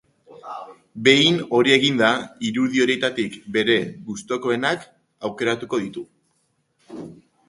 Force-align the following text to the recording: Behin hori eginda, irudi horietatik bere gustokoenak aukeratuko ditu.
Behin 1.07 1.35
hori 1.57 1.73
eginda, 1.75 2.07
irudi 2.49 2.81
horietatik 2.85 3.35
bere 3.57 3.75
gustokoenak 4.07 4.87
aukeratuko 5.29 5.81
ditu. 5.85 6.05